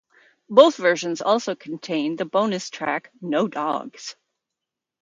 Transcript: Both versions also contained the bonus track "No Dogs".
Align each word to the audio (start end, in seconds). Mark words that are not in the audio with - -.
Both 0.49 0.77
versions 0.77 1.21
also 1.21 1.53
contained 1.53 2.17
the 2.17 2.25
bonus 2.25 2.71
track 2.71 3.11
"No 3.21 3.47
Dogs". 3.47 4.15